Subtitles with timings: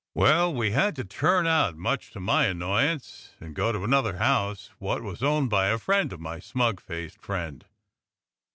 [0.17, 4.71] So we had to turn out, much to my annoyance, and go to another house
[4.79, 7.63] wot was owned by a friend of my smug faced friend.